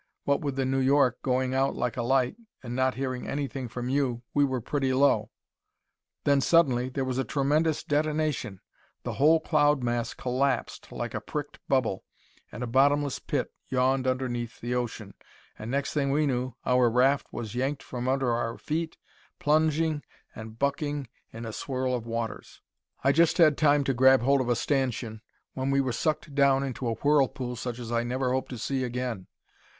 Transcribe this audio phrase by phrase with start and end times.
[0.23, 3.87] What with the New York going out like a light, and not hearing anything from
[3.87, 5.29] you, we were pretty low.
[6.23, 8.61] "Then, suddenly, there was a tremendous detonation.
[9.03, 12.03] The whole cloud mass collapsed like a pricked bubble,
[12.51, 15.13] and a bottomless pit yawned underneath the ocean
[15.59, 18.97] and, next thing we knew, our raft was yanked from under our feet,
[19.37, 20.01] plunging
[20.33, 22.63] and bucking in a swirl of waters.
[23.03, 25.21] "I just had time to grab hold of a stanchion,
[25.53, 28.83] when we were sucked down into a whirlpool such as I never hope to see
[28.83, 29.27] again.